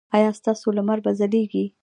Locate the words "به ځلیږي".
1.03-1.65